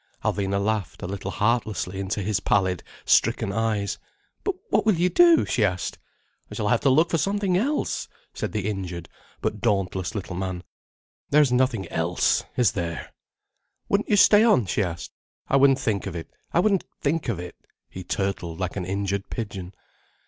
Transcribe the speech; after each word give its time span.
Alvina 0.25 0.57
laughed, 0.59 1.03
a 1.03 1.07
little 1.07 1.29
heartlessly, 1.29 1.99
into 1.99 2.23
his 2.23 2.39
pallid, 2.39 2.81
stricken 3.05 3.53
eyes. 3.53 3.99
"But 4.43 4.55
what 4.71 4.83
will 4.83 4.95
you 4.95 5.09
do?" 5.09 5.45
she 5.45 5.63
asked. 5.63 5.99
"I 6.51 6.55
shall 6.55 6.69
have 6.69 6.79
to 6.79 6.89
look 6.89 7.11
for 7.11 7.19
something 7.19 7.55
else," 7.55 8.07
said 8.33 8.51
the 8.51 8.67
injured 8.67 9.07
but 9.41 9.61
dauntless 9.61 10.15
little 10.15 10.35
man. 10.35 10.63
"There's 11.29 11.51
nothing 11.51 11.87
else, 11.89 12.43
is 12.57 12.71
there?" 12.71 13.13
"Wouldn't 13.89 14.09
you 14.09 14.17
stay 14.17 14.43
on?" 14.43 14.65
she 14.65 14.81
asked. 14.81 15.11
"I 15.47 15.57
wouldn't 15.57 15.77
think 15.79 16.07
of 16.07 16.15
it. 16.15 16.31
I 16.51 16.61
wouldn't 16.61 16.83
think 16.99 17.29
of 17.29 17.37
it." 17.39 17.55
He 17.87 18.03
turtled 18.03 18.57
like 18.59 18.75
an 18.75 18.85
injured 18.85 19.29
pigeon. 19.29 19.71